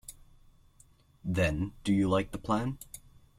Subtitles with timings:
[1.23, 2.79] Then you do like the plan?